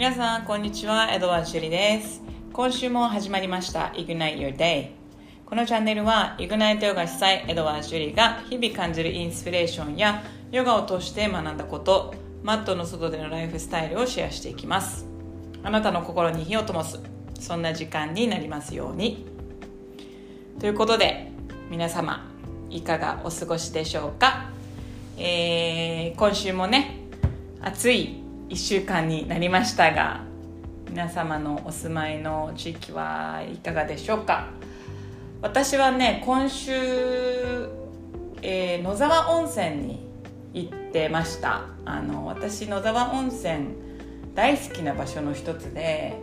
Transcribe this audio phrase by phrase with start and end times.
[0.00, 1.12] 皆さんこんにちは。
[1.12, 2.22] エドワード・ジュリです。
[2.54, 4.92] 今週も始まりました Ignite Your Day
[5.44, 10.22] このチャンネルは Ignite ヨガ主催エドワード・ジュリが日々感じるインスピレーションや
[10.52, 15.04] ヨガを通して学んだことマットの外でのライフスタイルをシェアしていきます。
[15.62, 16.98] あなたの心に火を灯す
[17.38, 19.26] そんな時間になりますように。
[20.60, 21.30] ということで
[21.68, 22.26] 皆様
[22.70, 24.48] いかがお過ごしでしょうか、
[25.18, 27.00] えー、今週もね
[27.60, 28.19] 暑い
[28.50, 30.22] 1週間になりましたが
[30.88, 34.48] 皆様のお住まいの地域はいかがでしょうか？
[35.40, 36.72] 私はね今週、
[38.42, 40.10] えー、野沢温泉に
[40.52, 41.62] 行ってました。
[41.84, 43.68] あの私野沢温泉
[44.34, 46.18] 大好きな場所の一つで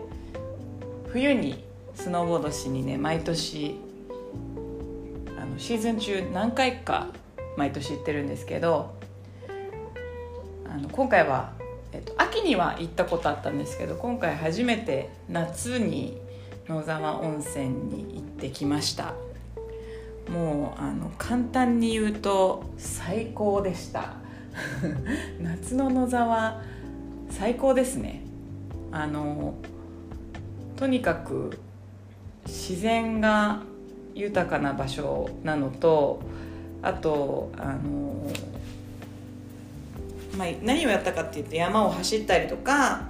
[1.07, 1.63] 冬に
[1.95, 3.79] スノーボードしにね毎年
[5.41, 7.07] あのシーズン中何回か
[7.55, 8.93] 毎年行ってるんですけど
[10.69, 11.53] あの今回は
[11.97, 16.21] えっと、秋には行ったことあったんですけど今回初めて夏に
[16.69, 19.15] 野沢温泉に行ってきました。
[20.29, 24.13] もうあの簡単に言うと最高でした。
[25.41, 26.61] 夏の野沢
[27.31, 28.21] 最高ですね。
[28.91, 29.55] あの
[30.75, 31.57] とにかく
[32.45, 33.63] 自然が
[34.13, 36.19] 豊かな場所なのと
[36.83, 38.31] あとあの
[40.35, 43.09] まあ、何をやったかっていうと山を走ったりとか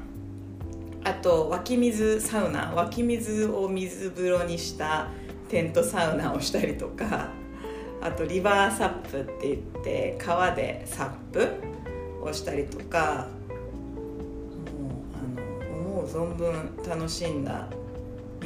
[1.04, 5.08] あと湧き水サウナ湧き水を水風呂にした
[5.50, 7.30] テントサウナをしたりとか
[8.02, 11.50] あとリバーサップって言って川でサップ
[12.22, 13.28] をしたりとか
[14.78, 17.68] もうあの思う存分楽しんだ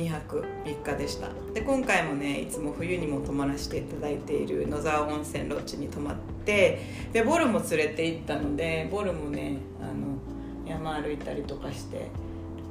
[0.01, 1.29] 2泊3日でした。
[1.53, 6.81] で今回もねいつも冬にも泊まらせていただいている野沢温泉ロッジに泊まって
[7.13, 10.17] でボルも連れて行ったのでボルもねあの
[10.67, 12.07] 山歩いたりとかして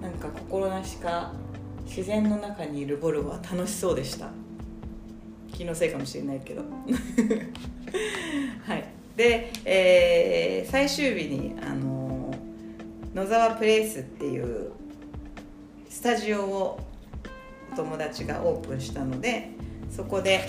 [0.03, 1.33] なんか心なしか
[1.87, 4.31] 自然の中にいるボルは楽しそうでした。
[5.53, 6.63] 気のせいかもしれないけど。
[8.65, 8.85] はい。
[9.17, 12.33] で、えー、最終日にあの
[13.15, 14.71] 野沢プレイスっていう
[15.89, 16.90] スタジオを
[17.77, 19.51] 友達がオープンしたので
[19.91, 20.49] そこで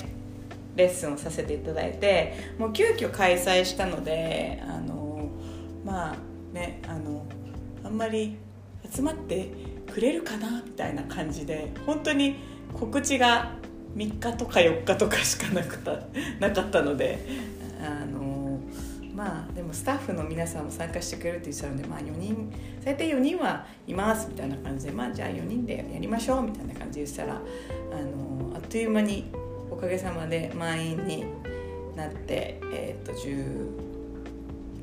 [0.76, 5.30] レッスンをさせていただいてもう急遽開催したのであの
[5.86, 6.16] まあ
[6.54, 7.26] ねあの
[7.84, 8.38] あんまり
[8.90, 9.52] 集まって
[9.92, 12.38] くれるかなみたいな感じで本当に
[12.74, 13.56] 告知が
[13.96, 16.00] 3日とか4日とかしかなくた
[16.40, 17.26] なかったので
[17.82, 18.21] あの
[19.22, 22.52] まあでもスタッフの皆さんも参加してくれるって言ってたのでまあ4人
[22.84, 29.32] 最低4人はいますみたいな感じでまあじゃあ4人でやりましょうみたいな感じでしたらあのあっという間に
[29.70, 31.26] おかげさまで満員に
[31.96, 33.12] なって、えー、と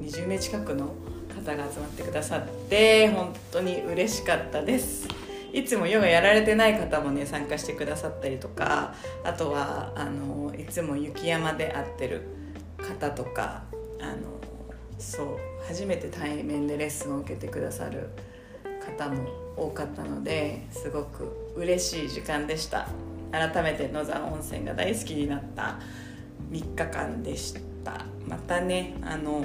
[0.01, 0.95] 20名近くの
[1.35, 5.09] 方が集まってくださって本当に嬉しかったです。
[5.53, 8.95] いつもヨガやられてない方もね参加してくださったりとか
[9.25, 12.23] あとはあのいつも雪山で会ってる
[12.77, 13.65] 方とか
[14.99, 18.09] そう初めて対面でレッスンを受けてくださる
[18.85, 22.89] 方も多かったのですごく嬉しい時間でした。
[23.31, 25.79] 改めて野沢温泉が大好きになった
[26.51, 27.55] 3日間でし
[27.85, 28.07] た。
[28.27, 29.45] またねあの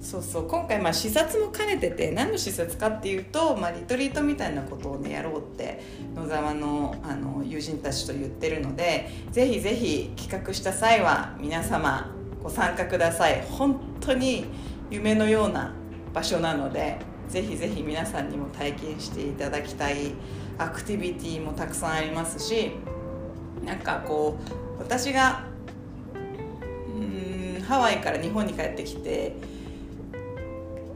[0.00, 5.80] そうそう今回まあ視察も兼ねてて何の視察かっていうと、まあ、リトリートみたいなことをねやろうって
[6.14, 13.42] 野沢のあの友人たちと言ってるのでぜひぜひ企画した際は皆様ご参加ください。
[13.50, 14.46] 本当に
[14.90, 15.72] 夢のような
[16.14, 20.14] 場所なのでぜひぜひ皆さんにも体験していただきたい
[20.56, 22.72] アクティビティもたくさんありますし
[23.64, 24.38] なんかこ
[24.78, 25.44] う私が
[26.14, 29.34] うんハワイから日本に帰ってきて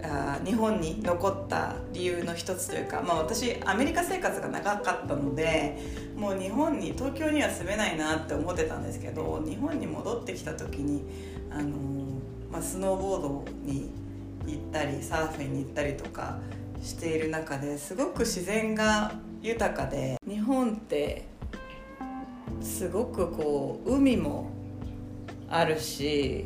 [0.03, 5.79] あ日本に残った理由の一つというか、まあ、私アメリカ生活が長かったので
[6.17, 11.05] もう日本に東京には住めないなって思ってたんですけど日本に戻ってきた時に、
[11.51, 12.01] あの
[12.52, 13.90] まあ、スノーボードに
[14.46, 16.38] 行ったりサーフィンに行ったりとか
[16.82, 21.26] している中ですごく自然が豊かで日本って
[22.60, 24.50] すごくこう海も
[25.49, 26.44] あるし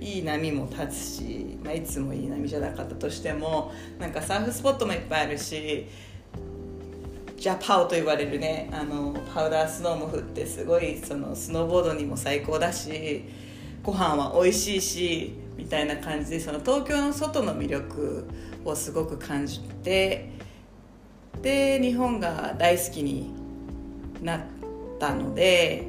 [0.00, 5.86] いい波も立つし、まあ、いつもいい波じゃなかったとしてもなんかサーフスポットもいっぱいあるし
[7.38, 13.24] ジャパオと言われるねあのパウダースノーも降ってすごいそのスノーボードにも最高だし
[13.84, 18.26] ご飯は美味しいしみたいな感じでその東京の外の魅力
[18.64, 20.30] をすごく感じて
[21.42, 23.30] で日本が大好きに
[24.22, 24.40] なっ
[24.98, 25.86] たので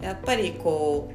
[0.00, 1.12] やっぱりこ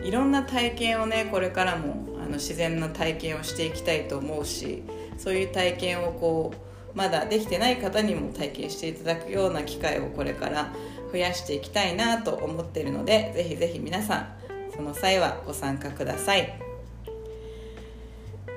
[0.00, 4.82] ういろんな体験をねこれからもあの自然な体験をしていきたいと思うし
[5.18, 10.72] そういう体験をこうまだできてない方にも体験していただくような機会をこれから
[11.12, 14.45] 増やしていきたいなと思ってるのでぜひぜひ皆さん
[14.76, 16.66] その際はご参加ください。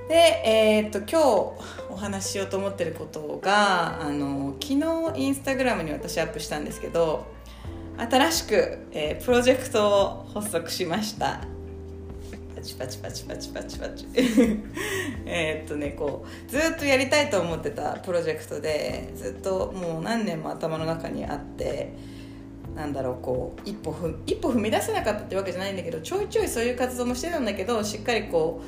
[0.09, 7.27] で、えー、っと今日お話ししようと思ってることがあの昨日インスタグラムに私アップしたんですけど
[7.97, 11.41] 新しく、えー、プロジェクトを発足しました。
[12.55, 14.05] パチパチパチパチパチパチ
[15.25, 21.93] えっとねこうずっとやりたいと思ってたプロジェクトでずっともう何年も頭の中にあって
[22.75, 28.61] なんだろうこう一歩ふ一歩踏み出せなかったってわけじゃないんだけどちょいちょいそういう活動もしてたんだけどしっかりこ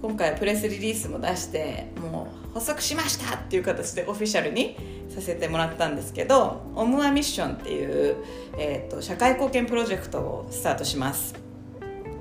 [0.00, 4.76] う今回プレスリリースも出してもう発足しましたっていう形でオフィシャルに
[5.08, 8.16] させてもらったんですけどオムアミッションっていう、
[8.56, 11.34] えーと、と社会貢献プロジェクトをスタートします。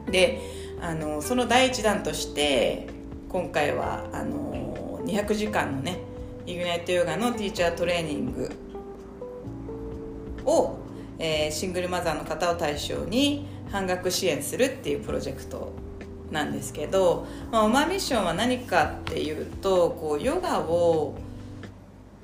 [0.10, 0.42] で
[0.82, 2.88] あのその第一弾として
[3.30, 6.00] 今回はあの200時間のね
[6.46, 8.50] イグナイトヨガのティーチャートレーニング
[10.46, 10.78] を、
[11.20, 15.74] えー、シングルマザーの方を対象に半額支援するっていうプロジェクト
[16.32, 21.16] なんですけど、まあ、オマーミッションは何かっていうとこうヨガを、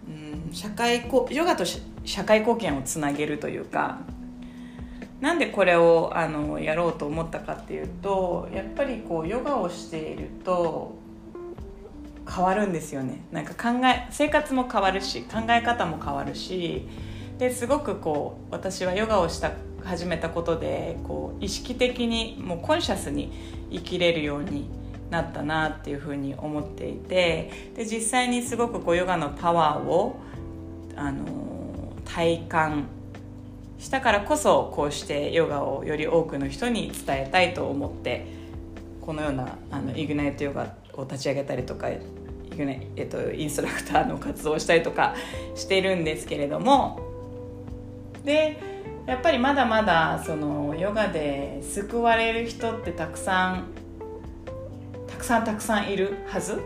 [0.07, 1.63] うん、社会ヨガと
[2.05, 3.99] 社会貢献をつなげるというか
[5.21, 10.95] なんでこれをあのやろうと思ったかっていうとやっぱりこうヨガをしていると
[12.29, 13.21] 変わるんですよね。
[13.31, 16.87] なんか考え生活も変わるし考え方も変わるし
[17.43, 19.51] ですごくこう私はヨガをした
[19.83, 23.33] 始めたことでこう意識的にもうコンシャスに
[23.69, 24.69] 生きれるように
[25.09, 30.21] なったなっていうふうに思っていてで実際にすごくこうヨガのパワーを
[30.95, 32.85] あの体感
[33.77, 38.25] したからこそこうしてヨガをより多くの人に伝えたいと思って
[39.01, 41.99] このようなあのイグナイトヨガを立ち上げたりとかイ
[42.55, 45.13] グナイ、えっと、インストラクターの活動をしたりとか
[45.55, 47.12] してるんですけれども
[48.23, 48.57] で
[49.05, 53.67] やっぱりまだまだそのヨガで救われる人ってたくさん
[55.07, 56.61] たくさんたくさんいるはず。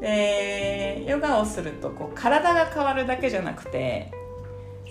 [0.00, 4.12] でヨガをするとこう体が変わるだけじゃなくて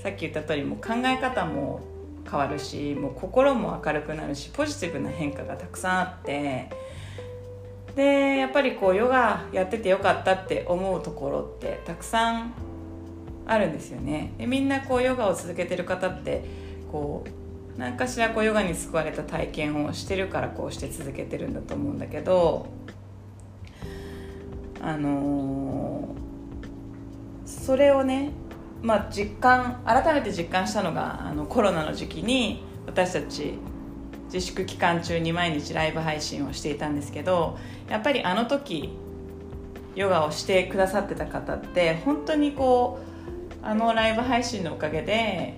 [0.03, 1.81] さっき言った通りもう考え方も
[2.29, 6.69] 変わるしもう心も明るくなるしポジティブな変化がたくさんあって
[7.95, 12.53] でやっぱりこうヨガやっててよかったって思うところってたくさん
[13.47, 14.33] あるんですよね。
[14.38, 16.44] でみんなこうヨガを続けてる方って
[16.91, 22.67] こう何かしらこうヨガに救われた体験をしてるからこうして続けてるんだと思うんだけど
[24.81, 28.31] あのー、それをね
[28.81, 33.53] まあ、実感改めて実感したのがあのコロナの時期に私たち
[34.25, 37.57] 自粛期間中に毎日ライブ配信をしていたんですけど
[37.89, 38.89] やっぱりあの時
[39.95, 43.16] ヨガをしてくださってた方って本当にこう
[43.67, 45.55] あのライブ配信のおかげで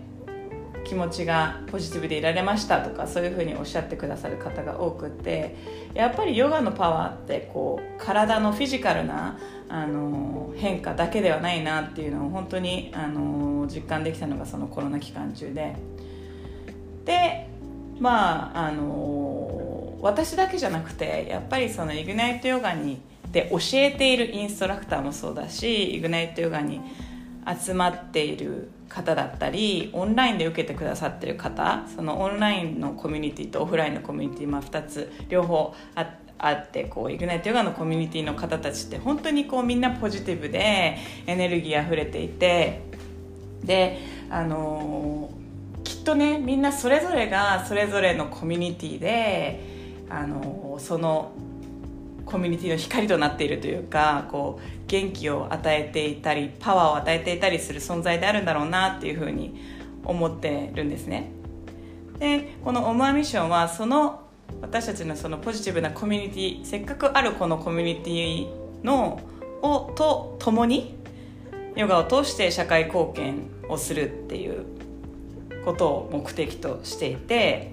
[0.84, 5.56] 気持ちがポジティブでいられましたとかそういうふうにおっしゃってくださる方が多くって
[5.94, 9.38] やっぱりヨガのパワーってこう体のフィジカルな
[9.70, 15.76] あの変化だけではないなっていうのを本当にあの実感できたのがそのコロナ期間中で。
[17.06, 17.48] で
[18.00, 26.82] まああの私だけじゃなくてやっぱりそのイグナイトヨガにで教えているインストラクターもそうだしイグナイトヨガに
[27.58, 42.82] 集まっている方だったりオンラインで受けてくださってる方そのオンラインのコミュニティとオフラインのコミュニティ、まあ、2つ両方あってあってこうイグナイトヨガのコミュニティの方たちって本当にこうみんなポジティブでエネルギーあふれていて
[43.64, 49.60] であのー、きっとねみんなそれぞれがそれぞれのコミュニティで
[50.10, 51.34] あのー、その
[52.26, 59.62] コミュニティの光となっているというかこう元気を与えていたりパワーを与えていたりする存在であるんだろうなっていうふうに
[60.04, 61.32] 思ってるんですね。
[62.18, 64.28] でこのオムアミッションはその
[64.62, 68.48] 私たちのそのポジティブなコミュニティせっかくあるこのコミュニティ
[68.84, 69.22] の
[69.62, 70.98] をと共に
[71.76, 74.66] ヨガを通して社会貢献をするっていう
[75.64, 77.72] ことを目的としていて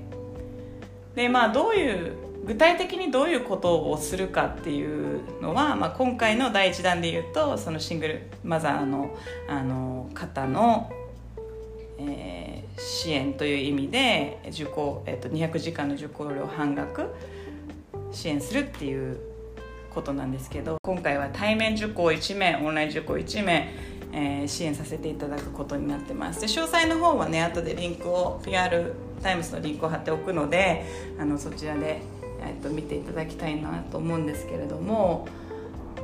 [1.15, 9.17] でまあどういう具体的にどういうことをするかっていうのは、まあ、今回の第1弾で言うとそのシングルマザーの
[9.49, 10.91] あの方の、
[11.99, 12.47] えー
[12.79, 17.15] 支援という意味で受講、えっと、200時間の受講料半額
[18.13, 19.19] 支援するっていう
[19.91, 23.73] ことなんですけど今回は対面受講1名オンライン受講1名、
[24.13, 26.41] えー、支援させていただくことになってます。
[26.41, 30.85] で詳細の方はね後でリンクを PR タイムズのリンクを貼っておくので
[31.19, 32.03] あのそちらで、
[32.43, 35.29] えっと、見ていただきたいなと思うんですけれども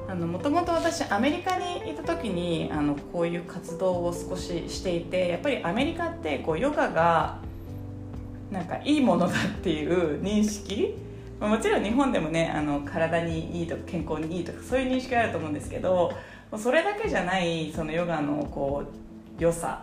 [0.08, 7.38] もともと私アメリカにいた時にあのこういう活動を少ししていてやっぱりアメリカってこうヨガが
[8.50, 10.94] なんかいいものだっていう認識
[11.40, 16.12] もちろん日本でもねあの体にいいとか健康にいいとかそういう認識があると思うんですけど
[16.58, 18.84] それだけじゃないそのヨガのこ
[19.38, 19.82] う良さ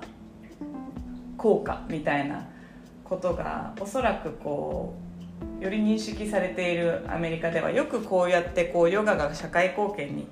[1.38, 2.46] 効果みたいな
[3.04, 5.09] ことがおそらくこう
[5.60, 10.28] より認識されているアメリカではよくこうやってこうヨガが社会貢献に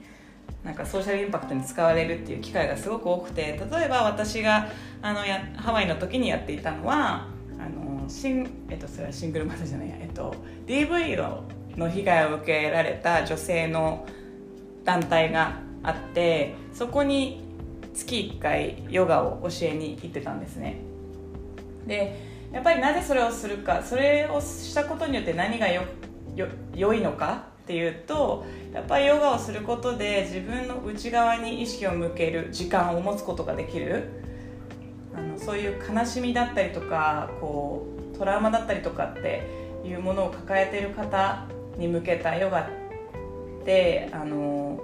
[0.63, 4.67] なんかソーシャルインパクトに使われるっていう機会がすごく多くて例えば私が
[5.01, 7.27] あのやハワイの時にやっていたのは
[7.59, 10.35] あのシン,、えっと、それはシングルマザーじゃないや、えっと、
[10.65, 11.17] DV
[11.77, 14.05] の被害を受けられた女性の
[14.83, 17.43] 団体があってそこに
[17.93, 20.77] 月1回ヨガを教えに行ってたんですね。
[21.85, 25.83] でやっぱりなぜそれをするかそれをしたことによって何がよ
[26.35, 34.27] よ良いのかっていうとやっぱりヨガをすることで自分の内側に意識を向ける時間を持つことができる。
[35.17, 39.41] あのそういう悲しみだったりとかこうトラウマだったりとかって
[39.83, 44.79] いうものを抱えている方に向けたヨガってあの、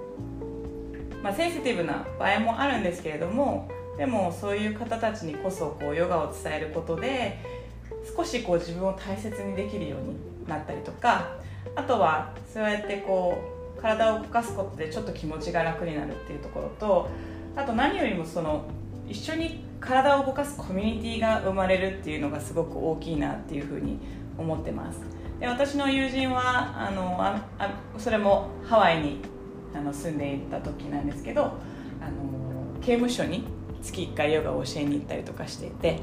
[1.22, 7.40] まあ、センシティブな場合もあるんですけれどもでもそういう方たちにこそこうヨガを伝えることで
[8.16, 11.38] 少しこう自分を大切にできるようになったりとか
[11.76, 13.38] あとはそうやってこ
[13.78, 17.10] う体を動かすことでちょっと気持ちが楽になるっていうところと
[17.56, 18.66] あと何よりもその
[19.08, 24.00] 一緒に体を動かすコミュニティが生まれるっていうのがすごく大きいなっていうふうに
[24.38, 25.02] 思ってます。
[25.40, 29.20] で私の友人はあのああそれもハワイに
[29.76, 33.46] あの住んでいた時なんですけどあの刑務所に
[33.84, 36.00] 月1回ヨガを教えに行ったりとかしていて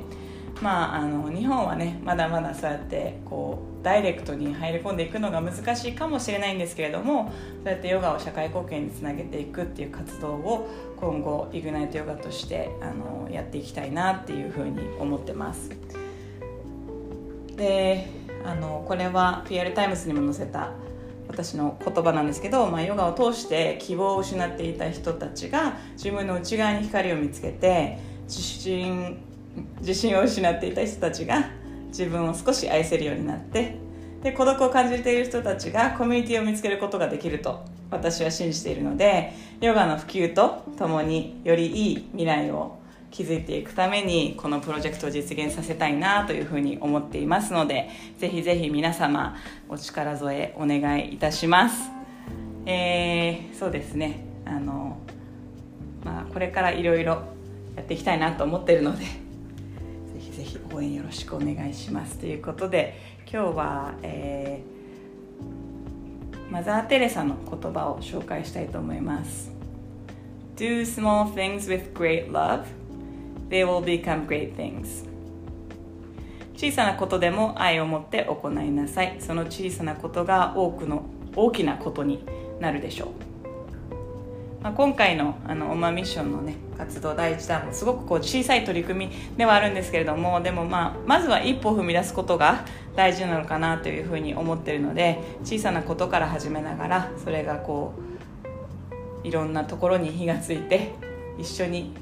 [0.60, 7.32] まあ、あの日本はねまだまだそうやってこうダイレクトに入り込んでいくのが難しいかもしれないんですけれども
[7.64, 10.68] そうやってヨガを社会貢献につなげていくっていう活動を
[10.98, 15.70] 今後イグナイトヨガとしてあのやっていきたいなっていうふうに思ってます。
[17.56, 18.08] で
[18.44, 20.72] あのこれは PR タイムズにも載せた
[21.30, 29.22] 私の言葉なんですけど、まあ、ヨガを通して希望を失っていた人たちが自分の内側に光を見つけて自信
[29.80, 31.50] 自信を失っていた人たちが
[31.88, 33.76] 自分を少し愛せるようになって
[34.24, 42.79] で孤独を感じている人たちがコミュニティを見つけることができると私は信じているのでヨガの普及とともによりいい未来を
[43.10, 49.36] 築いていくためにこのプロジェクトを実現させたいなというふうに思っていますのでぜひぜひ皆様
[49.68, 51.90] お力添えお願いいたします。
[52.66, 54.24] えー、そうですね。
[54.44, 54.98] あの
[56.04, 57.22] まあこれからいろいろ
[57.76, 59.10] やっていきたいなと思ってるのでぜ
[60.18, 62.18] ひぜひ応援よろしくお願いします。
[62.18, 62.96] ということで
[63.30, 69.50] 今日は、えー、マザー・テレサの言葉を紹介したいと思います。
[70.56, 72.79] Do small things with great love.
[73.50, 75.06] They will become great things.
[76.56, 79.16] 小さなことでも愛を持って行いなさい。
[79.18, 81.04] その小さなことが多くの
[81.36, 82.24] 大きなことに
[82.60, 83.08] なるでしょう、
[84.62, 92.64] まあ、今回のあのオマミッションのね活動第1弾もすごくこう小さい取り組みではあるんですけれどもでもまあまずは一歩踏み出すことが
[92.96, 97.94] 大事なのかなというふうに思ってるので小さなことから始めながらそれがこ
[99.24, 100.92] ういろんなところに火がついて
[101.38, 101.94] 一緒に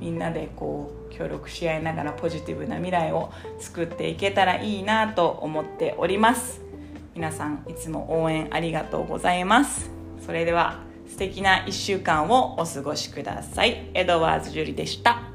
[0.00, 6.60] みんなでこう協力し合いながらポジティブな未来を作っていけたらいいなと思っております。
[7.14, 9.90] 皆さんいつも応援ありがとうございます。
[10.24, 13.90] それでは素敵な1週間をお過ごしください。
[13.94, 15.29] エドワーズ・ジュリでした。